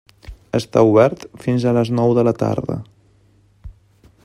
[0.59, 2.81] Està obert fins a les nou de la tarda.